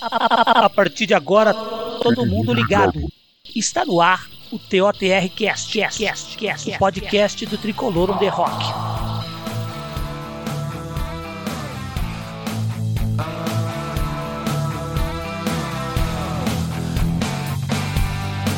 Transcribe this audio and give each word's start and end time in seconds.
A 0.00 0.70
partir 0.70 1.06
de 1.06 1.14
agora, 1.14 1.52
todo 1.52 2.24
mundo 2.24 2.52
ligado. 2.52 3.00
Está 3.54 3.84
no 3.84 4.00
ar 4.00 4.28
o 4.52 4.58
TOTR 4.58 5.28
Cast, 5.34 5.76
Cast, 5.76 5.98
Cast, 5.98 6.38
Cast, 6.38 6.70
o 6.70 6.78
podcast 6.78 7.46
do 7.46 7.58
Tricolor 7.58 8.10
on 8.10 8.18
the 8.18 8.28
Rock. 8.28 8.64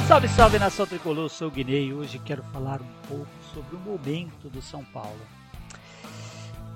Salve, 0.07 0.29
salve 0.29 0.59
nação 0.59 0.87
tricolor, 0.87 1.31
sou 1.31 1.49
o 1.49 1.51
Guinei 1.51 1.87
e 1.87 1.95
hoje 1.95 2.19
quero 2.19 2.43
falar 2.53 2.83
um 2.83 3.09
pouco 3.09 3.31
sobre 3.55 3.77
o 3.77 3.79
momento 3.79 4.51
do 4.51 4.61
São 4.61 4.85
Paulo. 4.85 5.21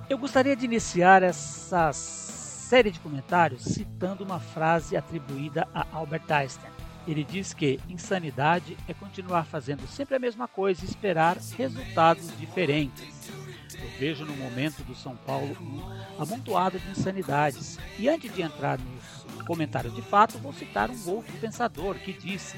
Eu 0.09 0.17
gostaria 0.17 0.55
de 0.55 0.65
iniciar 0.65 1.21
essas 1.21 2.34
série 2.65 2.89
de 2.89 2.99
comentários 2.99 3.61
citando 3.61 4.23
uma 4.23 4.39
frase 4.39 4.97
atribuída 4.97 5.67
a 5.71 5.85
Albert 5.91 6.23
Einstein. 6.31 6.71
Ele 7.07 7.23
diz 7.23 7.53
que 7.53 7.79
insanidade 7.87 8.75
é 8.87 8.93
continuar 8.93 9.45
fazendo 9.45 9.87
sempre 9.87 10.15
a 10.15 10.19
mesma 10.19 10.47
coisa 10.47 10.83
e 10.83 10.87
esperar 10.87 11.37
resultados 11.55 12.35
diferentes. 12.39 13.29
Eu 13.71 13.87
vejo 13.99 14.25
no 14.25 14.35
momento 14.35 14.83
do 14.83 14.95
São 14.95 15.15
Paulo 15.15 15.55
um 15.61 16.19
amontoado 16.19 16.79
de 16.79 16.89
insanidades. 16.89 17.77
E 17.99 18.09
antes 18.09 18.33
de 18.33 18.41
entrar 18.41 18.79
nos 18.79 19.43
comentários 19.45 19.93
de 19.93 20.01
fato, 20.01 20.39
vou 20.39 20.51
citar 20.51 20.89
um 20.89 21.09
outro 21.09 21.37
pensador 21.37 21.93
que 21.99 22.13
disse: 22.13 22.57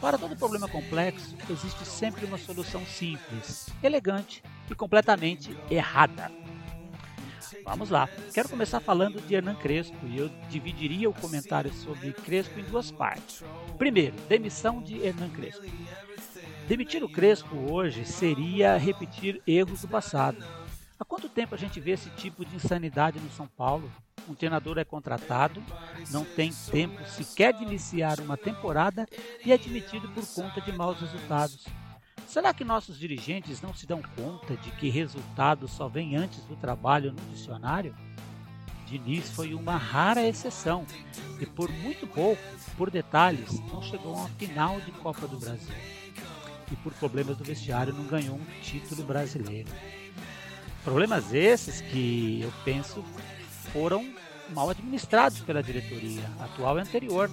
Para 0.00 0.18
todo 0.18 0.34
problema 0.34 0.66
complexo, 0.66 1.36
existe 1.48 1.86
sempre 1.86 2.26
uma 2.26 2.38
solução 2.38 2.84
simples, 2.84 3.68
elegante 3.80 4.42
e 4.68 4.74
completamente 4.74 5.56
errada. 5.70 6.28
Vamos 7.62 7.90
lá. 7.90 8.08
Quero 8.32 8.48
começar 8.48 8.80
falando 8.80 9.20
de 9.20 9.34
Hernan 9.34 9.54
Crespo 9.54 10.06
e 10.06 10.18
eu 10.18 10.30
dividiria 10.48 11.08
o 11.08 11.14
comentário 11.14 11.72
sobre 11.72 12.12
Crespo 12.12 12.58
em 12.58 12.64
duas 12.64 12.90
partes. 12.90 13.44
Primeiro, 13.78 14.16
demissão 14.28 14.82
de 14.82 14.98
Hernan 14.98 15.28
Crespo. 15.30 15.64
Demitir 16.66 17.04
o 17.04 17.08
Crespo 17.08 17.54
hoje 17.70 18.04
seria 18.04 18.76
repetir 18.76 19.42
erros 19.46 19.82
do 19.82 19.88
passado. 19.88 20.42
Há 20.98 21.04
quanto 21.04 21.28
tempo 21.28 21.54
a 21.54 21.58
gente 21.58 21.78
vê 21.78 21.92
esse 21.92 22.08
tipo 22.10 22.44
de 22.44 22.56
insanidade 22.56 23.20
no 23.20 23.30
São 23.30 23.46
Paulo? 23.46 23.90
Um 24.28 24.34
treinador 24.34 24.78
é 24.78 24.84
contratado, 24.84 25.62
não 26.10 26.24
tem 26.24 26.50
tempo 26.70 27.04
sequer 27.06 27.52
de 27.52 27.62
iniciar 27.62 28.20
uma 28.20 28.38
temporada 28.38 29.06
e 29.44 29.52
é 29.52 29.58
demitido 29.58 30.08
por 30.08 30.26
conta 30.34 30.60
de 30.62 30.72
maus 30.72 30.98
resultados. 30.98 31.66
Será 32.34 32.52
que 32.52 32.64
nossos 32.64 32.98
dirigentes 32.98 33.62
não 33.62 33.72
se 33.72 33.86
dão 33.86 34.02
conta 34.16 34.56
de 34.56 34.72
que 34.72 34.90
resultado 34.90 35.68
só 35.68 35.86
vem 35.86 36.16
antes 36.16 36.42
do 36.46 36.56
trabalho 36.56 37.12
no 37.12 37.32
dicionário? 37.32 37.94
Diniz 38.88 39.30
foi 39.30 39.54
uma 39.54 39.76
rara 39.76 40.26
exceção 40.26 40.84
e 41.40 41.46
por 41.46 41.70
muito 41.70 42.08
pouco, 42.08 42.42
por 42.76 42.90
detalhes, 42.90 43.60
não 43.72 43.80
chegou 43.80 44.20
a 44.20 44.28
final 44.30 44.80
de 44.80 44.90
Copa 44.90 45.28
do 45.28 45.38
Brasil. 45.38 45.76
E 46.72 46.74
por 46.74 46.92
problemas 46.94 47.36
do 47.36 47.44
vestiário 47.44 47.94
não 47.94 48.04
ganhou 48.04 48.34
um 48.34 48.60
título 48.60 49.04
brasileiro. 49.04 49.70
Problemas 50.82 51.32
esses 51.32 51.82
que 51.82 52.40
eu 52.42 52.52
penso 52.64 53.04
foram 53.72 54.12
mal 54.50 54.68
administrados 54.68 55.38
pela 55.38 55.62
diretoria 55.62 56.28
atual 56.40 56.78
e 56.78 56.80
anterior. 56.80 57.30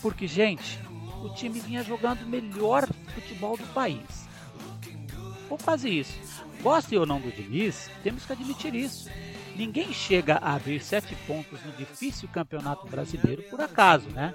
Porque, 0.00 0.26
gente, 0.26 0.78
o 1.26 1.34
time 1.34 1.60
vinha 1.60 1.82
jogando 1.82 2.22
o 2.22 2.28
melhor 2.28 2.86
futebol 3.14 3.56
do 3.56 3.66
país. 3.68 4.26
Ou 5.50 5.58
quase 5.58 5.88
isso. 5.88 6.18
Goste 6.62 6.96
ou 6.96 7.06
não 7.06 7.20
do 7.20 7.30
Diniz, 7.30 7.90
temos 8.02 8.24
que 8.24 8.32
admitir 8.32 8.74
isso. 8.74 9.10
Ninguém 9.54 9.92
chega 9.92 10.36
a 10.36 10.54
abrir 10.54 10.80
sete 10.80 11.14
pontos 11.26 11.58
no 11.64 11.72
difícil 11.72 12.28
campeonato 12.28 12.86
brasileiro 12.86 13.42
por 13.44 13.60
acaso, 13.60 14.08
né? 14.10 14.34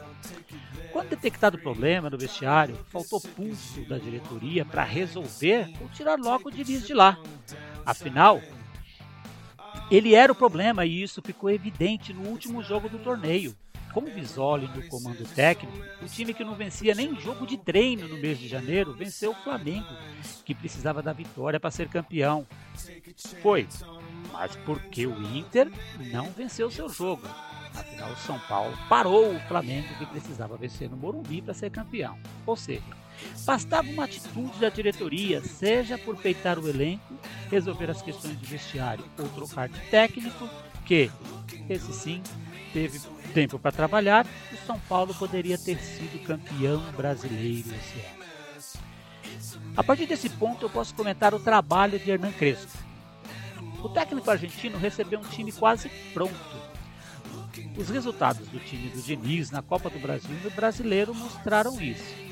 Quando 0.92 1.09
detectado 1.09 1.58
o 1.58 1.62
problema 1.62 2.09
no 2.09 2.17
vestiário, 2.17 2.78
faltou 2.89 3.22
pulso 3.22 3.81
da 3.88 3.97
diretoria 3.97 4.66
para 4.66 4.84
resolver 4.84 5.72
ou 5.80 5.88
tirar 5.89 6.19
logo 6.19 6.50
o 6.50 6.51
Diniz 6.51 6.85
de 6.85 6.94
lá. 6.94 7.18
Afinal, 7.85 8.41
ele 9.90 10.16
era 10.16 10.31
o 10.31 10.35
problema 10.35 10.85
e 10.85 11.01
isso 11.01 11.22
ficou 11.22 11.50
evidente 11.50 12.13
no 12.13 12.28
último 12.28 12.62
jogo 12.62 12.90
do 12.90 13.00
torneio. 13.00 13.56
Com 13.94 14.02
Visoli 14.06 14.68
no 14.68 14.88
comando 14.88 15.28
técnico, 15.35 15.78
o 16.02 16.06
time 16.06 16.34
que 16.34 16.44
não 16.44 16.56
vencia 16.56 16.96
nem 16.96 17.19
jogo 17.19 17.46
de 17.46 17.57
treino 17.57 18.07
no 18.07 18.18
mês 18.18 18.40
de 18.40 18.47
janeiro 18.47 18.94
venceu 18.94 19.31
o 19.31 19.44
Flamengo, 19.44 19.88
que 20.46 20.56
precisava 20.56 21.02
da 21.02 21.12
vitória 21.12 21.59
para 21.59 21.72
ser 21.72 21.90
campeão. 21.90 22.47
Foi, 23.41 23.68
mas 24.31 24.56
porque 24.57 25.06
o 25.06 25.22
Inter 25.35 25.69
não 26.12 26.31
venceu 26.31 26.72
seu 26.72 26.88
jogo. 26.88 27.28
Afinal, 27.74 28.12
o 28.12 28.18
São 28.18 28.40
Paulo 28.40 28.78
parou 28.90 29.34
o 29.34 29.40
Flamengo 29.41 29.88
que 29.97 30.06
precisava 30.06 30.57
vencer 30.57 30.90
no 30.90 30.97
Morumbi 30.97 31.41
para 31.41 31.53
ser 31.53 31.69
campeão. 31.69 32.18
Ou 32.46 32.56
seja, 32.56 32.84
bastava 33.46 33.90
uma 33.90 34.06
atitude 34.06 34.59
da 34.59 34.69
diretoria, 34.69 35.41
seja 35.41 35.97
por 35.97 36.18
peitar 36.18 36.59
o 36.59 36.68
elenco, 36.68 37.13
resolver 37.50 37.90
as 37.90 38.01
questões 38.01 38.40
de 38.40 38.46
vestiário 38.46 39.06
ou 39.18 39.28
trocar 39.30 39.69
de 39.69 39.80
técnico, 39.90 40.50
que, 40.85 41.09
esse 41.69 41.94
sim, 41.94 42.22
teve 42.74 43.00
tempo 43.34 43.58
para 43.58 43.72
trabalhar, 43.72 44.25
o 44.52 44.66
São 44.66 44.80
Paulo 44.80 45.14
poderia 45.14 45.58
ter 45.58 45.78
sido 45.80 46.24
campeão 46.24 46.81
brasileiro 46.92 47.69
esse 47.69 48.00
ano. 48.00 48.22
A 49.75 49.84
partir 49.84 50.06
desse 50.06 50.30
ponto, 50.30 50.66
eu 50.66 50.69
posso 50.69 50.94
comentar 50.94 51.34
o 51.34 51.40
trabalho 51.40 51.97
de 51.97 52.12
Hernan 52.12 52.31
Crespo. 52.31 52.78
O 53.81 53.90
técnico 53.90 54.30
argentino 54.30 54.78
recebeu 54.78 55.19
um 55.19 55.24
time 55.24 55.52
quase 55.52 55.90
pronto. 56.14 56.36
Os 57.78 57.90
resultados 57.90 58.47
do 58.47 58.59
time 58.59 58.90
do 58.90 59.02
Diniz 59.02 59.50
na 59.50 59.62
Copa 59.62 59.90
do 59.90 60.00
Brasil 60.00 60.30
e 60.30 60.44
no 60.44 60.52
Brasileiro 60.52 61.16
mostraram 61.16 61.81
isso. 61.81 62.31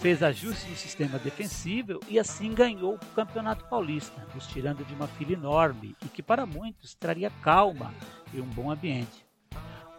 Fez 0.00 0.22
ajustes 0.22 0.68
no 0.68 0.76
sistema 0.76 1.18
defensivo 1.18 2.00
e 2.08 2.18
assim 2.18 2.54
ganhou 2.54 2.94
o 2.94 3.14
Campeonato 3.14 3.64
Paulista, 3.66 4.26
nos 4.34 4.46
tirando 4.46 4.84
de 4.84 4.94
uma 4.94 5.08
fila 5.08 5.32
enorme 5.32 5.96
e 6.04 6.08
que 6.08 6.22
para 6.22 6.46
muitos 6.46 6.94
traria 6.94 7.30
calma 7.42 7.92
e 8.32 8.40
um 8.40 8.46
bom 8.46 8.70
ambiente. 8.70 9.27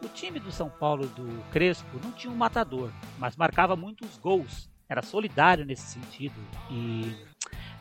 O 0.02 0.08
time 0.08 0.40
do 0.40 0.50
São 0.50 0.70
Paulo 0.70 1.08
do 1.08 1.44
Crespo 1.52 2.00
não 2.02 2.14
tinha 2.14 2.32
um 2.32 2.36
matador, 2.36 2.90
mas 3.18 3.36
marcava 3.36 3.76
muitos 3.76 4.18
gols. 4.18 4.70
Era 4.88 5.02
solidário 5.02 5.66
nesse 5.66 5.88
sentido 5.88 6.40
e 6.72 7.14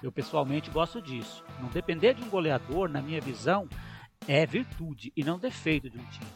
eu 0.02 0.10
pessoalmente 0.10 0.68
gosto 0.68 1.00
disso. 1.00 1.44
Não 1.60 1.68
depender 1.68 2.14
de 2.14 2.22
um 2.22 2.28
goleador, 2.28 2.88
na 2.88 3.00
minha 3.00 3.20
visão, 3.20 3.68
é 4.26 4.44
virtude 4.44 5.12
e 5.16 5.22
não 5.22 5.38
defeito 5.38 5.88
de 5.88 5.96
um 5.96 6.04
time. 6.06 6.30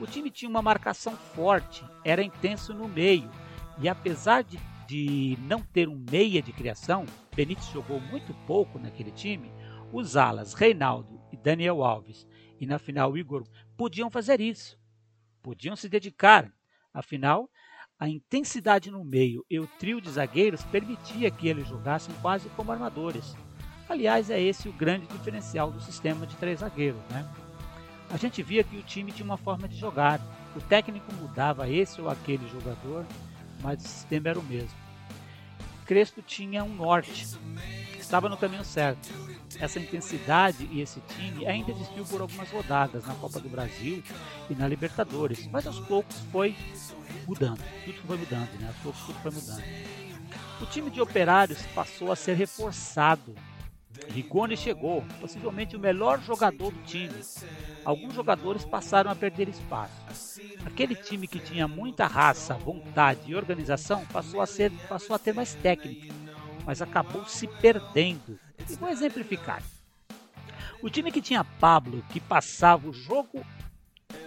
O 0.00 0.06
time 0.06 0.30
tinha 0.30 0.48
uma 0.48 0.62
marcação 0.62 1.14
forte, 1.14 1.84
era 2.02 2.22
intenso 2.22 2.72
no 2.72 2.88
meio 2.88 3.30
e 3.78 3.88
apesar 3.88 4.42
de, 4.42 4.58
de 4.86 5.36
não 5.42 5.60
ter 5.60 5.86
um 5.86 6.02
meia 6.10 6.40
de 6.40 6.52
criação, 6.52 7.04
Benítez 7.36 7.68
jogou 7.70 8.00
muito 8.00 8.32
pouco 8.46 8.78
naquele 8.78 9.10
time. 9.10 9.52
Os 9.92 10.16
alas 10.16 10.54
Reinaldo 10.54 11.20
e 11.30 11.36
Daniel 11.36 11.84
Alves 11.84 12.26
e 12.58 12.64
na 12.64 12.78
final 12.78 13.16
Igor 13.18 13.44
podiam 13.76 14.10
fazer 14.10 14.40
isso 14.40 14.82
podiam 15.44 15.76
se 15.76 15.90
dedicar. 15.90 16.50
Afinal, 16.92 17.50
a 18.00 18.08
intensidade 18.08 18.90
no 18.90 19.04
meio 19.04 19.44
e 19.50 19.60
o 19.60 19.66
trio 19.78 20.00
de 20.00 20.10
zagueiros 20.10 20.64
permitia 20.64 21.30
que 21.30 21.46
eles 21.46 21.68
jogassem 21.68 22.14
quase 22.22 22.48
como 22.50 22.72
armadores. 22.72 23.36
Aliás, 23.86 24.30
é 24.30 24.40
esse 24.40 24.68
o 24.68 24.72
grande 24.72 25.06
diferencial 25.06 25.70
do 25.70 25.80
sistema 25.82 26.26
de 26.26 26.34
três 26.36 26.60
zagueiros. 26.60 27.00
Né? 27.10 27.28
A 28.10 28.16
gente 28.16 28.42
via 28.42 28.64
que 28.64 28.78
o 28.78 28.82
time 28.82 29.12
tinha 29.12 29.24
uma 29.24 29.36
forma 29.36 29.68
de 29.68 29.76
jogar. 29.76 30.18
O 30.56 30.60
técnico 30.60 31.12
mudava 31.14 31.68
esse 31.68 32.00
ou 32.00 32.08
aquele 32.08 32.48
jogador, 32.48 33.04
mas 33.60 33.84
o 33.84 33.88
sistema 33.88 34.30
era 34.30 34.38
o 34.38 34.42
mesmo. 34.42 34.78
Crespo 35.84 36.22
tinha 36.22 36.64
um 36.64 36.74
norte, 36.74 37.26
estava 37.98 38.28
no 38.30 38.38
caminho 38.38 38.64
certo. 38.64 39.12
Essa 39.60 39.78
intensidade 39.78 40.68
e 40.70 40.80
esse 40.80 41.00
time 41.00 41.46
ainda 41.46 41.70
existiu 41.70 42.04
por 42.04 42.20
algumas 42.20 42.50
rodadas 42.50 43.04
na 43.04 43.14
Copa 43.14 43.40
do 43.40 43.48
Brasil 43.48 44.02
e 44.50 44.54
na 44.54 44.66
Libertadores, 44.68 45.46
mas 45.48 45.66
aos 45.66 45.78
poucos 45.80 46.16
foi 46.30 46.54
mudando. 47.26 47.60
Tudo 47.84 47.98
foi 48.06 48.16
mudando, 48.16 48.60
né? 48.60 48.68
Aos 48.68 48.76
poucos 48.78 49.00
tudo 49.02 49.18
foi 49.20 49.30
mudando. 49.30 49.64
O 50.60 50.66
time 50.66 50.90
de 50.90 51.00
operários 51.00 51.62
passou 51.74 52.10
a 52.10 52.16
ser 52.16 52.34
reforçado. 52.34 53.34
Rigoni 54.08 54.56
chegou, 54.56 55.02
possivelmente 55.20 55.76
o 55.76 55.80
melhor 55.80 56.20
jogador 56.20 56.72
do 56.72 56.82
time. 56.82 57.14
Alguns 57.84 58.14
jogadores 58.14 58.64
passaram 58.64 59.10
a 59.10 59.14
perder 59.14 59.48
espaço. 59.48 60.40
Aquele 60.64 60.94
time 60.94 61.26
que 61.26 61.38
tinha 61.38 61.68
muita 61.68 62.06
raça, 62.06 62.54
vontade 62.54 63.20
e 63.26 63.34
organização 63.34 64.04
passou 64.06 64.40
a, 64.40 64.46
ser, 64.46 64.70
passou 64.88 65.14
a 65.14 65.18
ter 65.18 65.32
mais 65.32 65.54
técnica 65.54 66.12
mas 66.64 66.80
acabou 66.80 67.24
se 67.26 67.46
perdendo. 67.46 68.38
E 68.70 68.76
vou 68.76 68.88
exemplificar. 68.88 69.62
O 70.82 70.90
time 70.90 71.10
que 71.10 71.22
tinha 71.22 71.44
Pablo, 71.44 72.04
que 72.10 72.20
passava 72.20 72.88
o 72.88 72.92
jogo 72.92 73.44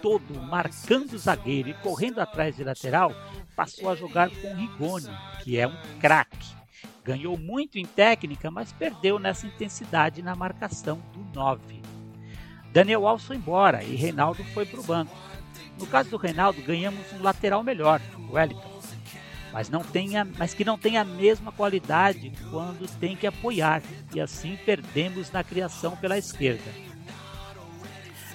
todo 0.02 0.34
marcando 0.42 1.12
o 1.12 1.18
zagueiro 1.18 1.68
e 1.68 1.74
correndo 1.74 2.20
atrás 2.20 2.56
de 2.56 2.64
lateral, 2.64 3.12
passou 3.56 3.90
a 3.90 3.94
jogar 3.94 4.30
com 4.30 4.54
Rigoni, 4.54 5.08
que 5.42 5.58
é 5.58 5.66
um 5.66 5.76
craque. 6.00 6.56
Ganhou 7.04 7.38
muito 7.38 7.78
em 7.78 7.86
técnica, 7.86 8.50
mas 8.50 8.72
perdeu 8.72 9.18
nessa 9.18 9.46
intensidade 9.46 10.22
na 10.22 10.34
marcação 10.34 11.00
do 11.12 11.20
9. 11.34 11.82
Daniel 12.72 13.06
Alves 13.06 13.26
foi 13.26 13.36
embora 13.36 13.82
e 13.82 13.96
Reinaldo 13.96 14.44
foi 14.52 14.66
para 14.66 14.80
o 14.80 14.84
banco. 14.84 15.16
No 15.78 15.86
caso 15.86 16.10
do 16.10 16.16
Reinaldo, 16.16 16.60
ganhamos 16.62 17.12
um 17.12 17.22
lateral 17.22 17.62
melhor, 17.62 18.00
o 18.18 18.34
Wellington, 18.34 18.77
mas, 19.58 19.68
não 19.68 19.82
tenha, 19.82 20.24
mas 20.38 20.54
que 20.54 20.64
não 20.64 20.78
tem 20.78 20.98
a 20.98 21.04
mesma 21.04 21.50
qualidade 21.50 22.32
quando 22.48 22.88
tem 23.00 23.16
que 23.16 23.26
apoiar, 23.26 23.82
e 24.14 24.20
assim 24.20 24.56
perdemos 24.64 25.32
na 25.32 25.42
criação 25.42 25.96
pela 25.96 26.16
esquerda. 26.16 26.70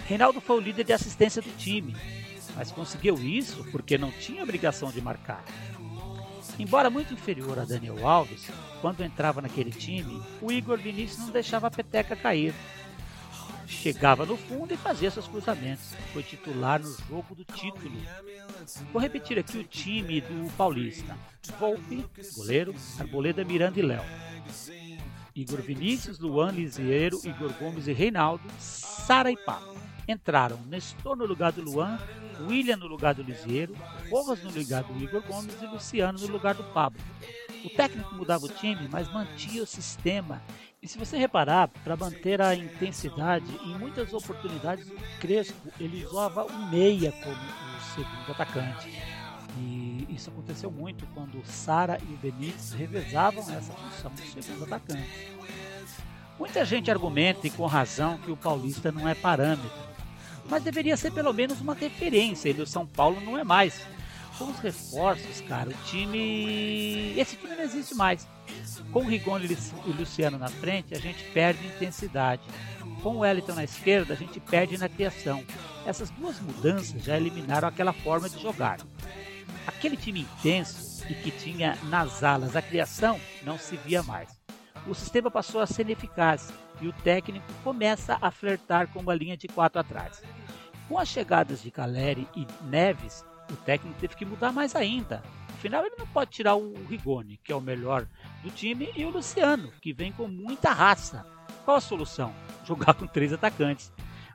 Reinaldo 0.05 0.41
foi 0.41 0.57
o 0.57 0.59
líder 0.59 0.83
de 0.83 0.91
assistência 0.91 1.41
do 1.41 1.49
time, 1.55 1.95
mas 2.57 2.73
conseguiu 2.73 3.15
isso 3.15 3.63
porque 3.71 3.97
não 3.97 4.11
tinha 4.11 4.43
obrigação 4.43 4.91
de 4.91 4.99
marcar. 4.99 5.45
Embora 6.59 6.89
muito 6.89 7.13
inferior 7.13 7.57
a 7.57 7.63
Daniel 7.63 8.05
Alves, 8.05 8.49
quando 8.81 9.01
entrava 9.01 9.41
naquele 9.41 9.71
time, 9.71 10.21
o 10.41 10.51
Igor 10.51 10.77
Vinícius 10.77 11.19
não 11.19 11.29
deixava 11.31 11.67
a 11.67 11.71
peteca 11.71 12.17
cair. 12.17 12.53
Chegava 13.81 14.25
no 14.25 14.37
fundo 14.37 14.73
e 14.73 14.77
fazia 14.77 15.11
seus 15.11 15.27
cruzamentos. 15.27 15.93
Foi 16.13 16.23
titular 16.23 16.79
no 16.79 16.95
jogo 17.09 17.35
do 17.35 17.43
título. 17.43 17.91
Vou 18.91 19.01
repetir 19.01 19.37
aqui 19.37 19.57
o 19.57 19.63
time 19.63 20.21
do 20.21 20.51
Paulista: 20.53 21.17
Volpe, 21.59 22.05
goleiro, 22.35 22.73
Arboleda, 22.99 23.43
Miranda 23.43 23.79
e 23.79 23.83
Léo. 23.83 24.03
Igor 25.35 25.61
Vinícius, 25.61 26.19
Luan 26.19 26.51
Lisieiro, 26.51 27.19
Igor 27.25 27.51
Gomes 27.59 27.87
e 27.87 27.93
Reinaldo, 27.93 28.43
Sara 28.59 29.31
e 29.31 29.37
Papo. 29.37 29.73
Entraram 30.07 30.59
Nestor 30.67 31.15
no 31.15 31.25
lugar 31.25 31.51
do 31.51 31.61
Luan, 31.61 31.97
William 32.41 32.77
no 32.77 32.87
lugar 32.87 33.15
do 33.15 33.23
Lisieiro, 33.23 33.75
Porras 34.09 34.43
no 34.43 34.51
lugar 34.51 34.83
do 34.83 35.01
Igor 35.01 35.23
Gomes 35.23 35.55
e 35.61 35.65
Luciano 35.65 36.19
no 36.19 36.27
lugar 36.27 36.53
do 36.55 36.63
Pablo. 36.65 36.99
O 37.63 37.69
técnico 37.69 38.13
mudava 38.15 38.45
o 38.45 38.49
time, 38.49 38.87
mas 38.91 39.11
mantinha 39.11 39.63
o 39.63 39.67
sistema. 39.67 40.41
E 40.81 40.87
se 40.87 40.97
você 40.97 41.17
reparar, 41.17 41.69
para 41.83 41.95
manter 41.95 42.41
a 42.41 42.53
intensidade, 42.53 43.45
em 43.63 43.77
muitas 43.77 44.13
oportunidades 44.13 44.87
o 44.89 45.19
Crespo 45.19 45.71
ele 45.79 46.05
usava 46.05 46.43
o 46.43 46.65
meia 46.69 47.11
como 47.11 47.35
o 47.35 47.95
segundo 47.95 48.31
atacante. 48.31 48.89
E 49.57 50.07
isso 50.09 50.29
aconteceu 50.29 50.69
muito 50.69 51.05
quando 51.13 51.43
Sara 51.45 51.97
e 52.01 52.13
o 52.13 52.17
Benítez 52.17 52.73
revezavam 52.73 53.43
essa 53.43 53.73
função 53.73 54.11
do 54.11 54.43
segundo 54.43 54.65
atacante. 54.65 55.31
Muita 56.37 56.65
gente 56.65 56.91
argumenta, 56.91 57.47
e 57.47 57.49
com 57.49 57.65
razão, 57.65 58.17
que 58.17 58.31
o 58.31 58.35
Paulista 58.37 58.91
não 58.91 59.07
é 59.07 59.13
parâmetro 59.13 59.83
mas 60.49 60.63
deveria 60.63 60.97
ser 60.97 61.11
pelo 61.11 61.33
menos 61.33 61.61
uma 61.61 61.73
referência. 61.73 62.49
E 62.49 62.61
o 62.61 62.67
São 62.67 62.85
Paulo 62.85 63.19
não 63.21 63.37
é 63.37 63.43
mais. 63.43 63.81
Com 64.37 64.45
os 64.45 64.59
reforços, 64.59 65.41
cara, 65.41 65.69
o 65.69 65.73
time. 65.85 67.13
Esse 67.17 67.35
time 67.35 67.55
não 67.55 67.63
existe 67.63 67.93
mais. 67.93 68.27
Com 68.91 68.99
o 68.99 69.07
Rigoni 69.07 69.45
e 69.45 69.91
Luciano 69.91 70.37
na 70.37 70.47
frente, 70.47 70.95
a 70.95 70.99
gente 70.99 71.23
perde 71.31 71.65
intensidade. 71.67 72.41
Com 73.01 73.17
o 73.17 73.19
Wellington 73.19 73.53
na 73.53 73.63
esquerda, 73.63 74.13
a 74.13 74.17
gente 74.17 74.39
perde 74.39 74.77
na 74.77 74.89
criação. 74.89 75.43
Essas 75.85 76.09
duas 76.09 76.39
mudanças 76.39 77.03
já 77.03 77.17
eliminaram 77.17 77.67
aquela 77.67 77.93
forma 77.93 78.29
de 78.29 78.41
jogar. 78.41 78.79
Aquele 79.67 79.95
time 79.95 80.21
intenso 80.21 81.05
e 81.09 81.13
que 81.13 81.31
tinha 81.31 81.77
nas 81.83 82.23
alas 82.23 82.55
a 82.55 82.61
criação 82.61 83.19
não 83.43 83.57
se 83.57 83.77
via 83.77 84.01
mais. 84.01 84.41
O 84.87 84.93
sistema 84.93 85.29
passou 85.29 85.61
a 85.61 85.67
ser 85.67 85.83
ineficaz 85.83 86.51
e 86.81 86.87
o 86.87 86.93
técnico 86.93 87.45
começa 87.63 88.17
a 88.21 88.31
flertar 88.31 88.87
com 88.87 88.99
uma 88.99 89.15
linha 89.15 89.37
de 89.37 89.47
quatro 89.47 89.79
atrás. 89.79 90.21
Com 90.89 90.97
as 90.97 91.07
chegadas 91.07 91.61
de 91.61 91.71
Caleri 91.71 92.27
e 92.35 92.45
Neves, 92.65 93.23
o 93.51 93.55
técnico 93.55 93.99
teve 93.99 94.15
que 94.15 94.25
mudar 94.25 94.51
mais 94.51 94.75
ainda. 94.75 95.23
Afinal, 95.49 95.85
ele 95.85 95.95
não 95.97 96.07
pode 96.07 96.31
tirar 96.31 96.55
o 96.55 96.73
Rigoni, 96.89 97.37
que 97.43 97.51
é 97.51 97.55
o 97.55 97.61
melhor 97.61 98.05
do 98.43 98.49
time, 98.49 98.91
e 98.95 99.05
o 99.05 99.09
Luciano, 99.09 99.71
que 99.81 99.93
vem 99.93 100.11
com 100.11 100.27
muita 100.27 100.71
raça. 100.73 101.25
Qual 101.63 101.77
a 101.77 101.81
solução? 101.81 102.33
Jogar 102.65 102.93
com 102.93 103.07
três 103.07 103.31
atacantes. 103.31 103.91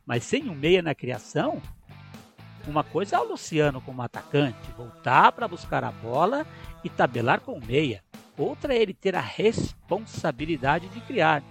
Mas 0.07 0.25
sem 0.25 0.49
um 0.49 0.55
meia 0.55 0.81
na 0.81 0.95
criação, 0.95 1.61
uma 2.67 2.83
coisa 2.83 3.17
é 3.17 3.21
o 3.21 3.29
Luciano 3.29 3.81
como 3.81 4.03
atacante, 4.03 4.73
voltar 4.77 5.33
para 5.33 5.49
buscar 5.49 5.85
a 5.85 5.93
bola 5.93 6.47
e 6.83 6.89
tabelar 6.89 7.41
com 7.41 7.53
o 7.53 7.65
meia. 7.65 8.03
Outra 8.37 8.75
é 8.75 8.81
ele 8.81 8.95
ter 8.95 9.15
a 9.15 9.21
responsabilidade 9.21 10.89
de 10.89 11.01
criar. 11.01 11.43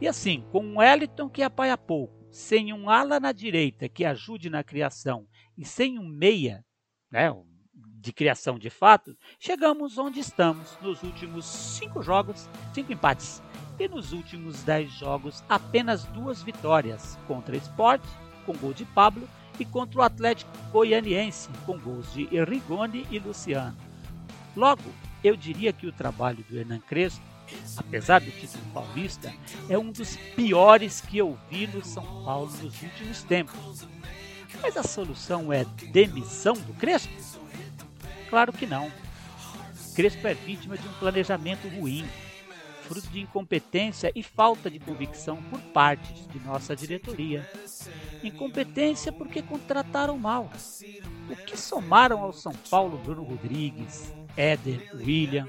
E 0.00 0.08
assim, 0.08 0.44
com 0.50 0.60
um 0.60 0.78
Wellington 0.78 1.28
que 1.28 1.42
apoia 1.42 1.76
pouco, 1.78 2.25
sem 2.36 2.70
um 2.70 2.90
ala 2.90 3.18
na 3.18 3.32
direita 3.32 3.88
que 3.88 4.04
ajude 4.04 4.50
na 4.50 4.62
criação 4.62 5.26
e 5.56 5.64
sem 5.64 5.98
um 5.98 6.06
meia 6.06 6.62
né, 7.10 7.34
de 7.74 8.12
criação 8.12 8.58
de 8.58 8.68
fato, 8.68 9.16
chegamos 9.40 9.96
onde 9.96 10.20
estamos 10.20 10.76
nos 10.82 11.02
últimos 11.02 11.46
cinco 11.46 12.02
jogos, 12.02 12.46
cinco 12.74 12.92
empates. 12.92 13.42
E 13.78 13.88
nos 13.88 14.12
últimos 14.12 14.62
dez 14.62 14.90
jogos, 14.90 15.42
apenas 15.48 16.04
duas 16.04 16.42
vitórias 16.42 17.18
contra 17.26 17.54
o 17.54 17.58
Sport, 17.58 18.02
com 18.44 18.52
gol 18.52 18.74
de 18.74 18.84
Pablo, 18.84 19.26
e 19.58 19.64
contra 19.64 20.00
o 20.00 20.02
Atlético 20.02 20.50
Goianiense, 20.70 21.48
com 21.64 21.78
gols 21.78 22.12
de 22.12 22.26
Rigoni 22.44 23.06
e 23.10 23.18
Luciano. 23.18 23.76
Logo, 24.54 24.92
eu 25.24 25.36
diria 25.36 25.72
que 25.72 25.86
o 25.86 25.92
trabalho 25.92 26.44
do 26.48 26.58
Hernan 26.58 26.80
Crespo 26.80 27.35
apesar 27.76 28.20
do 28.20 28.30
título 28.30 28.64
paulista, 28.72 29.32
é 29.68 29.78
um 29.78 29.90
dos 29.90 30.16
piores 30.34 31.00
que 31.00 31.18
eu 31.18 31.38
vi 31.50 31.66
no 31.66 31.84
São 31.84 32.04
Paulo 32.24 32.50
nos 32.62 32.82
últimos 32.82 33.22
tempos. 33.22 33.86
Mas 34.62 34.76
a 34.76 34.82
solução 34.82 35.52
é 35.52 35.64
demissão 35.92 36.54
do 36.54 36.72
Crespo? 36.74 37.12
Claro 38.28 38.52
que 38.52 38.66
não. 38.66 38.90
Crespo 39.94 40.26
é 40.26 40.34
vítima 40.34 40.76
de 40.76 40.86
um 40.86 40.92
planejamento 40.94 41.68
ruim, 41.68 42.06
fruto 42.82 43.08
de 43.08 43.20
incompetência 43.20 44.12
e 44.14 44.22
falta 44.22 44.70
de 44.70 44.78
convicção 44.78 45.42
por 45.44 45.60
parte 45.72 46.12
de 46.28 46.38
nossa 46.40 46.74
diretoria. 46.76 47.48
Incompetência 48.22 49.12
porque 49.12 49.42
contrataram 49.42 50.18
mal. 50.18 50.50
O 51.30 51.36
que 51.36 51.56
somaram 51.56 52.20
ao 52.20 52.32
São 52.32 52.52
Paulo 52.70 52.98
Bruno 52.98 53.22
Rodrigues, 53.22 54.12
Éder, 54.36 54.90
William, 54.94 55.48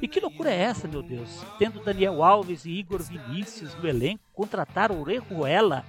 e 0.00 0.08
que 0.08 0.20
loucura 0.20 0.50
é 0.50 0.60
essa, 0.60 0.88
meu 0.88 1.02
Deus? 1.02 1.44
Tendo 1.58 1.82
Daniel 1.82 2.22
Alves 2.22 2.64
e 2.64 2.70
Igor 2.70 3.02
Vinícius 3.02 3.74
no 3.74 3.88
elenco, 3.88 4.22
contratar 4.32 4.92
Orejuela 4.92 5.84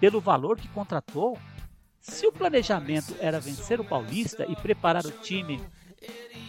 pelo 0.00 0.20
valor 0.20 0.56
que 0.56 0.68
contratou? 0.68 1.38
Se 2.00 2.26
o 2.26 2.32
planejamento 2.32 3.14
era 3.20 3.38
vencer 3.38 3.80
o 3.80 3.84
Paulista 3.84 4.46
e 4.48 4.56
preparar 4.56 5.04
o 5.04 5.10
time 5.10 5.60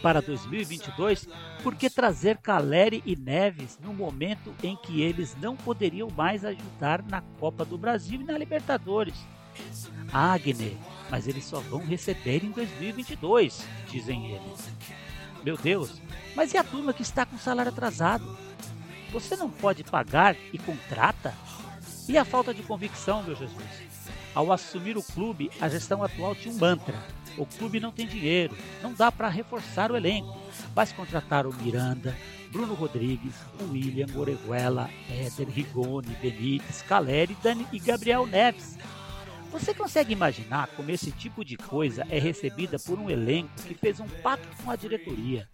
para 0.01 0.21
2022, 0.21 1.27
por 1.61 1.75
que 1.75 1.89
trazer 1.89 2.37
Caleri 2.37 3.03
e 3.05 3.15
Neves 3.15 3.77
no 3.83 3.93
momento 3.93 4.53
em 4.63 4.75
que 4.75 5.01
eles 5.01 5.35
não 5.39 5.55
poderiam 5.55 6.09
mais 6.09 6.43
ajudar 6.45 7.03
na 7.03 7.21
Copa 7.39 7.65
do 7.65 7.77
Brasil 7.77 8.21
e 8.21 8.23
na 8.23 8.37
Libertadores? 8.37 9.15
Agner, 10.11 10.73
mas 11.09 11.27
eles 11.27 11.43
só 11.45 11.59
vão 11.59 11.85
receber 11.85 12.43
em 12.43 12.51
2022, 12.51 13.65
dizem 13.89 14.31
eles. 14.31 14.71
Meu 15.43 15.57
Deus, 15.57 16.01
mas 16.35 16.53
e 16.53 16.57
a 16.57 16.63
turma 16.63 16.93
que 16.93 17.01
está 17.01 17.25
com 17.25 17.37
salário 17.37 17.71
atrasado? 17.71 18.37
Você 19.11 19.35
não 19.35 19.49
pode 19.49 19.83
pagar 19.83 20.35
e 20.53 20.57
contrata? 20.57 21.33
E 22.07 22.17
a 22.17 22.23
falta 22.23 22.53
de 22.53 22.63
convicção, 22.63 23.23
meu 23.23 23.35
Jesus? 23.35 23.63
Ao 24.33 24.51
assumir 24.51 24.97
o 24.97 25.03
clube, 25.03 25.51
a 25.59 25.67
gestão 25.67 26.03
atual 26.03 26.35
tinha 26.35 26.53
um 26.53 26.57
mantra: 26.57 26.95
o 27.37 27.45
clube 27.45 27.79
não 27.79 27.91
tem 27.91 28.07
dinheiro, 28.07 28.55
não 28.81 28.93
dá 28.93 29.11
para 29.11 29.27
reforçar 29.27 29.91
o 29.91 29.97
elenco. 29.97 30.39
Mas 30.75 30.91
contratar 30.91 31.45
o 31.45 31.53
Miranda, 31.53 32.15
Bruno 32.51 32.73
Rodrigues, 32.73 33.33
William, 33.71 34.07
Orejuela, 34.15 34.89
Éder, 35.09 35.49
Rigoni, 35.49 36.15
Benítez, 36.21 36.81
Caleri, 36.81 37.35
Dani 37.41 37.67
e 37.71 37.79
Gabriel 37.79 38.25
Neves. 38.25 38.77
Você 39.51 39.73
consegue 39.73 40.13
imaginar 40.13 40.67
como 40.69 40.89
esse 40.91 41.11
tipo 41.11 41.43
de 41.43 41.57
coisa 41.57 42.07
é 42.09 42.17
recebida 42.17 42.79
por 42.79 42.97
um 42.97 43.09
elenco 43.09 43.51
que 43.67 43.75
fez 43.75 43.99
um 43.99 44.07
pacto 44.07 44.47
com 44.63 44.71
a 44.71 44.77
diretoria, 44.77 45.47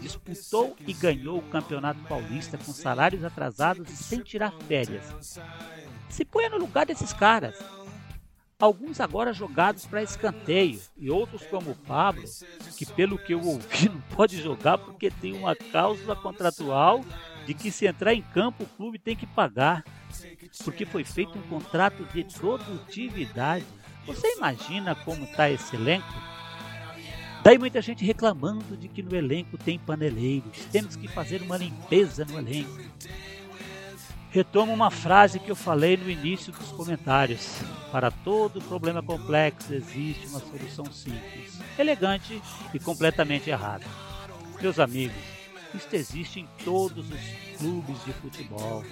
disputou 0.00 0.74
e 0.86 0.92
ganhou 0.94 1.38
o 1.38 1.48
Campeonato 1.50 2.00
Paulista 2.04 2.56
com 2.56 2.72
salários 2.72 3.22
atrasados 3.22 3.90
e 3.90 3.96
sem 3.96 4.20
tirar 4.20 4.52
férias? 4.66 5.38
Se 6.08 6.24
põe 6.24 6.48
no 6.48 6.56
lugar 6.56 6.86
desses 6.86 7.12
caras. 7.12 7.58
Alguns 8.58 9.00
agora 9.00 9.32
jogados 9.32 9.84
para 9.86 10.04
escanteio 10.04 10.80
e 10.96 11.10
outros 11.10 11.42
como 11.46 11.72
o 11.72 11.76
Pablo, 11.76 12.22
que 12.76 12.86
pelo 12.86 13.18
que 13.18 13.34
eu 13.34 13.44
ouvi 13.44 13.88
não 13.88 14.00
pode 14.14 14.40
jogar 14.40 14.78
porque 14.78 15.10
tem 15.10 15.34
uma 15.34 15.54
cláusula 15.54 16.16
contratual 16.16 17.04
de 17.44 17.54
que 17.54 17.72
se 17.72 17.86
entrar 17.86 18.14
em 18.14 18.22
campo 18.22 18.62
o 18.62 18.68
clube 18.68 18.98
tem 18.98 19.16
que 19.16 19.26
pagar 19.26 19.84
porque 20.64 20.84
foi 20.84 21.04
feito 21.04 21.38
um 21.38 21.42
contrato 21.42 22.04
de 22.12 22.24
produtividade. 22.24 23.64
Você 24.06 24.34
imagina 24.36 24.94
como 24.94 25.24
está 25.24 25.50
esse 25.50 25.74
elenco? 25.76 26.12
Daí 27.42 27.58
muita 27.58 27.82
gente 27.82 28.04
reclamando 28.04 28.76
de 28.76 28.88
que 28.88 29.02
no 29.02 29.16
elenco 29.16 29.58
tem 29.58 29.78
paneleiros, 29.78 30.64
temos 30.70 30.94
que 30.94 31.08
fazer 31.08 31.42
uma 31.42 31.56
limpeza 31.56 32.24
no 32.24 32.38
elenco. 32.38 32.80
Retomo 34.30 34.72
uma 34.72 34.90
frase 34.90 35.38
que 35.38 35.50
eu 35.50 35.56
falei 35.56 35.96
no 35.96 36.08
início 36.08 36.52
dos 36.52 36.70
comentários. 36.72 37.58
Para 37.90 38.10
todo 38.10 38.62
problema 38.62 39.02
complexo 39.02 39.74
existe 39.74 40.26
uma 40.28 40.40
solução 40.40 40.86
simples, 40.86 41.60
elegante 41.78 42.40
e 42.72 42.78
completamente 42.78 43.50
errada. 43.50 43.84
Meus 44.60 44.78
amigos, 44.78 45.31
isto 45.74 45.94
existe 45.94 46.40
em 46.40 46.48
todos 46.64 47.10
os 47.10 47.58
clubes 47.58 48.04
de 48.04 48.12
futebol. 48.12 48.84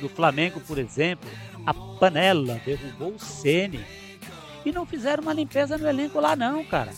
No 0.00 0.08
Flamengo, 0.08 0.60
por 0.60 0.78
exemplo, 0.78 1.28
a 1.66 1.74
panela 1.74 2.60
derrubou 2.64 3.14
o 3.14 3.18
Sene. 3.18 3.84
e 4.64 4.72
não 4.72 4.86
fizeram 4.86 5.22
uma 5.22 5.32
limpeza 5.32 5.76
no 5.76 5.86
elenco 5.86 6.20
lá 6.20 6.34
não, 6.34 6.64
cara. 6.64 6.92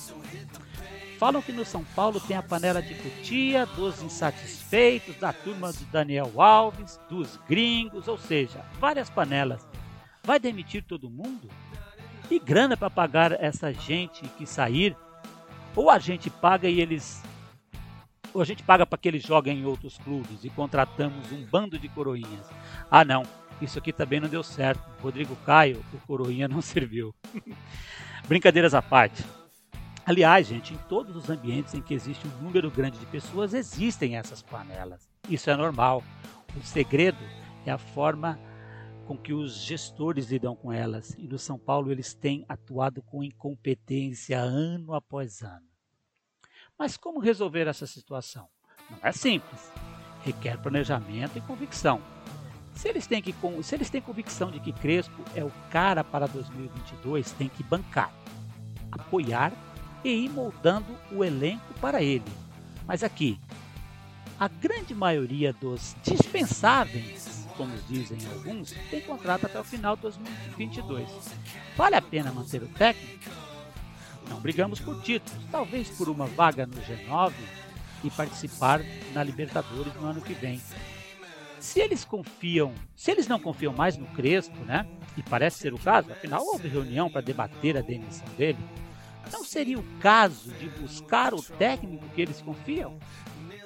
Falam 1.19 1.41
que 1.41 1.53
no 1.53 1.65
São 1.65 1.83
Paulo 1.83 2.21
tem 2.21 2.37
a 2.37 2.43
panela 2.43 2.83
de 2.83 2.95
cutia, 2.95 3.65
dos 3.65 4.03
insatisfeitos, 4.03 5.17
da 5.17 5.33
turma 5.33 5.73
do 5.73 5.85
Daniel 5.87 6.31
Alves, 6.41 7.01
dos 7.09 7.39
gringos, 7.49 8.07
ou 8.07 8.19
seja, 8.19 8.63
várias 8.79 9.09
panelas. 9.09 9.67
Vai 10.23 10.39
demitir 10.39 10.85
todo 10.85 11.09
mundo? 11.09 11.49
E 12.31 12.39
grana 12.39 12.77
para 12.77 12.91
pagar 12.91 13.33
essa 13.43 13.73
gente 13.73 14.27
que 14.37 14.45
sair? 14.45 14.95
Ou 15.75 15.89
a 15.91 15.99
gente 15.99 16.29
paga 16.29 16.69
e 16.69 16.81
eles. 16.81 17.23
A 18.41 18.45
gente 18.45 18.63
paga 18.63 18.85
para 18.85 18.99
que 18.99 19.09
eles 19.09 19.23
joguem 19.23 19.61
em 19.61 19.65
outros 19.65 19.97
clubes 19.99 20.45
e 20.45 20.51
contratamos 20.51 21.33
um 21.33 21.45
bando 21.47 21.79
de 21.79 21.89
coroinhas? 21.89 22.47
Ah, 22.91 23.05
não, 23.05 23.23
isso 23.61 23.79
aqui 23.79 23.93
também 23.93 24.21
não 24.21 24.29
deu 24.29 24.43
certo. 24.43 24.83
Rodrigo 25.01 25.35
Caio, 25.45 25.83
o 25.93 25.99
coroinha 26.07 26.47
não 26.47 26.61
serviu. 26.63 27.15
Brincadeiras 28.29 28.75
à 28.75 28.83
parte. 28.83 29.25
Aliás, 30.05 30.47
gente, 30.47 30.73
em 30.73 30.77
todos 30.89 31.17
os 31.17 31.31
ambientes 31.31 31.75
em 31.75 31.83
que 31.83 31.95
existe 31.95 32.27
um 32.29 32.43
número 32.43 32.71
grande 32.71 32.99
de 32.99 33.07
pessoas, 33.07 33.55
existem 33.55 34.17
essas 34.17 34.43
panelas. 34.43 35.09
Isso 35.29 35.51
é 35.51 35.57
normal. 35.57 36.03
O 36.57 36.63
segredo 36.63 37.19
é 37.65 37.73
a 37.73 37.79
forma 37.79 38.39
com 39.07 39.17
que 39.17 39.33
os 39.33 39.57
gestores 39.65 40.31
lidam 40.31 40.55
com 40.55 40.73
elas. 40.73 41.15
E 41.19 41.27
no 41.27 41.39
São 41.39 41.59
Paulo 41.59 41.91
eles 41.91 42.15
têm 42.15 42.45
atuado 42.49 43.03
com 43.03 43.25
incompetência 43.25 44.39
ano 44.39 44.95
após 44.95 45.43
ano. 45.43 45.67
Mas 46.79 46.97
como 46.97 47.21
resolver 47.21 47.67
essa 47.67 47.87
situação? 47.87 48.49
Não 48.91 48.99
é 49.03 49.13
simples. 49.13 49.73
Requer 50.25 50.59
planejamento 50.59 51.37
e 51.39 51.41
convicção. 51.41 52.01
Se 52.75 52.89
eles, 52.89 53.07
têm 53.07 53.23
que, 53.23 53.35
se 53.63 53.75
eles 53.75 53.89
têm 53.89 54.03
convicção 54.03 54.51
de 54.51 54.61
que 54.61 54.73
Crespo 54.73 55.25
é 55.35 55.43
o 55.43 55.51
cara 55.71 56.05
para 56.05 56.27
2022, 56.27 57.33
tem 57.33 57.49
que 57.49 57.63
bancar, 57.63 58.13
apoiar 58.93 59.51
e 60.05 60.11
ir 60.11 60.29
moldando 60.29 60.87
o 61.11 61.25
elenco 61.25 61.73
para 61.81 62.03
ele. 62.03 62.25
Mas 62.87 63.03
aqui, 63.03 63.41
a 64.39 64.47
grande 64.47 64.95
maioria 64.95 65.55
dos 65.55 65.97
dispensáveis, 66.03 67.47
como 67.57 67.75
dizem 67.89 68.19
alguns, 68.31 68.73
tem 68.91 69.01
contrato 69.01 69.47
até 69.47 69.59
o 69.59 69.65
final 69.65 69.97
de 69.97 70.03
2022. 70.03 71.09
Vale 71.75 71.97
a 71.97 72.03
pena 72.03 72.31
manter 72.31 72.63
o 72.63 72.69
técnico? 72.69 73.46
Não 74.29 74.41
brigamos 74.41 74.81
por 74.81 75.01
títulos, 75.03 75.45
talvez 75.51 75.89
por 75.91 76.09
uma 76.09 76.27
vaga 76.27 76.67
no 76.67 76.77
G9 76.77 77.33
e 78.05 78.11
participar 78.11 78.81
na 79.13 79.23
Libertadores 79.23 79.95
no 79.95 80.07
ano 80.07 80.21
que 80.21 80.35
vem. 80.35 80.61
Se 81.59 81.81
eles 81.81 82.05
confiam, 82.05 82.73
se 82.95 83.11
eles 83.11 83.27
não 83.27 83.41
confiam 83.41 83.73
mais 83.73 83.97
no 83.97 84.07
Crespo, 84.09 84.59
né? 84.65 84.87
E 85.17 85.23
parece 85.23 85.59
ser 85.59 85.73
o 85.73 85.79
caso, 85.79 86.13
afinal 86.13 86.45
houve 86.45 86.69
reunião 86.69 87.11
para 87.11 87.23
debater 87.23 87.77
a 87.77 87.81
demissão 87.81 88.27
dele. 88.37 88.59
Não 89.33 89.45
seria 89.45 89.79
o 89.79 89.99
caso 90.01 90.53
de 90.53 90.69
buscar 90.69 91.35
o 91.35 91.43
técnico 91.43 92.09
que 92.15 92.21
eles 92.21 92.41
confiam? 92.41 92.99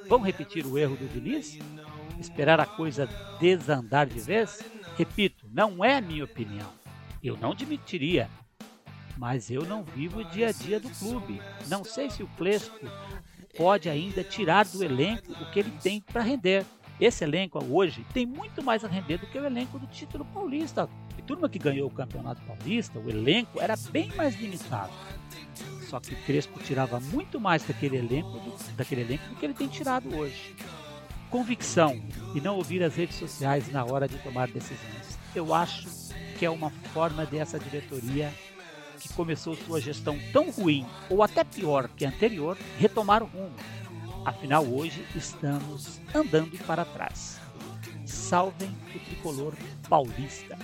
Vão 0.08 0.20
repetir 0.20 0.66
o 0.66 0.78
erro 0.78 0.96
do 0.96 1.08
Diniz? 1.08 1.58
Esperar 2.18 2.60
a 2.60 2.66
coisa 2.66 3.06
desandar 3.38 4.06
de 4.06 4.20
vez? 4.20 4.60
Repito, 4.96 5.46
não 5.52 5.84
é 5.84 6.00
minha 6.00 6.24
opinião. 6.24 6.70
Eu 7.22 7.36
não 7.36 7.54
demitiria. 7.54 8.28
Mas 9.20 9.50
eu 9.50 9.66
não 9.66 9.84
vivo 9.84 10.20
o 10.20 10.24
dia 10.24 10.48
a 10.48 10.52
dia 10.52 10.80
do 10.80 10.88
clube. 10.88 11.42
Não 11.68 11.84
sei 11.84 12.08
se 12.08 12.22
o 12.22 12.26
Crespo 12.38 12.74
pode 13.54 13.86
ainda 13.86 14.24
tirar 14.24 14.64
do 14.64 14.82
elenco 14.82 15.30
o 15.32 15.50
que 15.50 15.58
ele 15.58 15.70
tem 15.82 16.00
para 16.00 16.22
render. 16.22 16.64
Esse 16.98 17.22
elenco 17.22 17.62
hoje 17.68 18.02
tem 18.14 18.24
muito 18.24 18.62
mais 18.62 18.82
a 18.82 18.88
render 18.88 19.18
do 19.18 19.26
que 19.26 19.38
o 19.38 19.44
elenco 19.44 19.78
do 19.78 19.86
título 19.88 20.24
paulista. 20.24 20.88
A 21.18 21.22
turma 21.26 21.50
que 21.50 21.58
ganhou 21.58 21.86
o 21.86 21.92
campeonato 21.92 22.40
paulista, 22.46 22.98
o 22.98 23.10
elenco 23.10 23.60
era 23.60 23.76
bem 23.90 24.10
mais 24.16 24.40
limitado. 24.40 24.92
Só 25.82 26.00
que 26.00 26.14
o 26.14 26.22
Crespo 26.22 26.58
tirava 26.60 26.98
muito 26.98 27.38
mais 27.38 27.62
daquele 27.62 27.98
elenco 27.98 28.38
do, 28.38 28.74
daquele 28.74 29.02
elenco 29.02 29.28
do 29.28 29.36
que 29.36 29.44
ele 29.44 29.54
tem 29.54 29.68
tirado 29.68 30.16
hoje. 30.16 30.56
Convicção 31.28 32.02
e 32.34 32.40
não 32.40 32.56
ouvir 32.56 32.82
as 32.82 32.96
redes 32.96 33.16
sociais 33.16 33.70
na 33.70 33.84
hora 33.84 34.08
de 34.08 34.16
tomar 34.20 34.48
decisões. 34.48 35.18
Eu 35.34 35.52
acho 35.52 35.88
que 36.38 36.46
é 36.46 36.50
uma 36.50 36.70
forma 36.70 37.26
dessa 37.26 37.58
diretoria 37.58 38.32
que 39.00 39.12
começou 39.14 39.56
sua 39.56 39.80
gestão 39.80 40.16
tão 40.32 40.50
ruim, 40.50 40.86
ou 41.08 41.22
até 41.22 41.42
pior 41.42 41.88
que 41.88 42.04
a 42.04 42.08
anterior, 42.08 42.56
retomar 42.78 43.22
o 43.22 43.26
rumo 43.26 43.54
Afinal, 44.24 44.64
hoje 44.66 45.04
estamos 45.16 45.98
andando 46.14 46.58
para 46.66 46.84
trás. 46.84 47.40
Salvem 48.04 48.70
o 48.94 48.98
tricolor 48.98 49.54
paulista. 49.88 50.58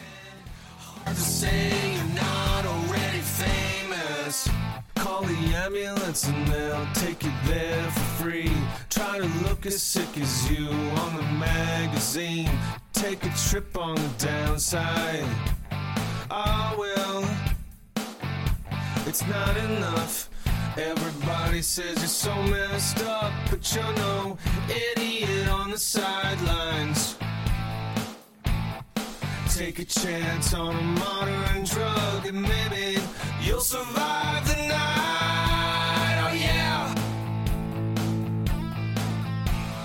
Call 4.96 5.22
the 5.22 5.54
ambulance 5.54 6.26
and 6.26 6.46
they'll 6.48 6.86
take 6.94 7.24
you 7.24 7.32
there 7.46 7.90
for 7.92 8.24
free. 8.24 8.52
Try 8.90 9.18
to 9.18 9.48
look 9.48 9.64
as 9.64 9.80
sick 9.80 10.08
as 10.20 10.50
you 10.50 10.68
on 10.68 11.16
the 11.16 11.22
magazine. 11.38 12.50
Take 12.92 13.24
a 13.24 13.32
trip 13.48 13.76
on 13.78 13.94
the 13.94 14.26
downside. 14.26 15.24
It's 19.06 19.26
not 19.26 19.56
enough. 19.56 20.28
Everybody 20.76 21.62
says 21.62 21.96
you're 21.98 22.08
so 22.08 22.34
messed 22.44 23.02
up, 23.04 23.32
but 23.50 23.74
you're 23.74 23.92
no 23.94 24.36
idiot 24.68 25.48
on 25.48 25.70
the 25.70 25.78
sidelines. 25.78 27.16
Take 29.54 29.78
a 29.78 29.84
chance 29.84 30.52
on 30.52 30.76
a 30.76 30.82
modern 30.82 31.64
drug, 31.64 32.26
and 32.26 32.42
maybe 32.42 32.98
you'll 33.40 33.60
survive 33.60 34.46
the 34.48 34.68
night. 34.68 36.16
Oh, 36.24 36.34
yeah. 36.34 36.94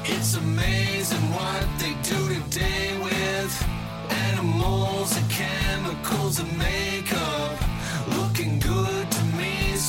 It's 0.03 0.35
amazing 0.35 1.25
what 1.31 1.65
they 1.79 1.93
do 2.03 2.19
today 2.35 2.97
with 3.01 3.67
animals 4.09 5.15
and 5.15 5.29
chemicals 5.29 6.39
and 6.39 6.57
made 6.57 6.81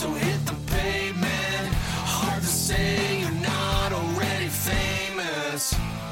so 0.02 0.10
hit 0.14 0.46
the 0.46 0.56
pavement. 0.72 1.74
Hard 2.04 2.42
to 2.42 2.48
say. 2.48 3.11